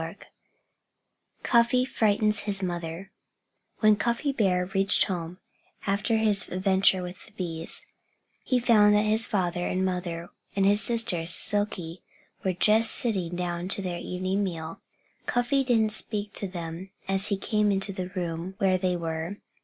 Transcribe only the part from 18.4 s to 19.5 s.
where they were.